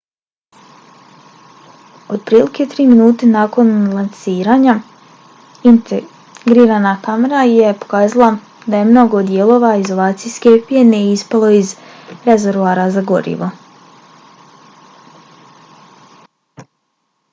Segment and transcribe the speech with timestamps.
[2.13, 3.67] otprilike tri minute nakon
[3.97, 4.73] lansiranja
[5.71, 8.29] integrirana kamera je pokazala
[8.75, 11.75] da je mnogo dijelova izolacijske pjene ispalo iz
[12.31, 13.51] rezervoara za gorivo